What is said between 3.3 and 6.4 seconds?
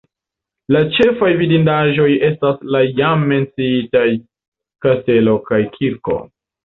menciitaj kastelo kaj kirko.